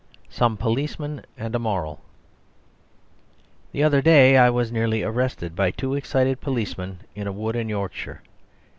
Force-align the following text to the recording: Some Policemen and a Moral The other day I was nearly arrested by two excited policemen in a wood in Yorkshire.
Some 0.31 0.57
Policemen 0.57 1.25
and 1.37 1.53
a 1.53 1.59
Moral 1.59 2.01
The 3.71 3.83
other 3.83 4.01
day 4.01 4.35
I 4.35 4.49
was 4.49 4.71
nearly 4.71 5.03
arrested 5.03 5.55
by 5.55 5.69
two 5.69 5.93
excited 5.93 6.41
policemen 6.41 7.01
in 7.13 7.27
a 7.27 7.31
wood 7.31 7.55
in 7.55 7.69
Yorkshire. 7.69 8.23